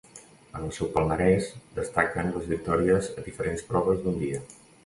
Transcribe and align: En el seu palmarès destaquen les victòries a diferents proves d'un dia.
En 0.59 0.63
el 0.67 0.71
seu 0.77 0.89
palmarès 0.95 1.51
destaquen 1.77 2.33
les 2.39 2.49
victòries 2.57 3.13
a 3.23 3.29
diferents 3.31 3.65
proves 3.73 4.05
d'un 4.09 4.21
dia. 4.27 4.43